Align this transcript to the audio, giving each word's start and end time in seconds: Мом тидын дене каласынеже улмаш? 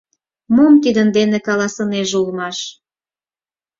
Мом 0.55 0.73
тидын 0.83 1.07
дене 1.17 1.37
каласынеже 1.47 2.15
улмаш? 2.23 2.57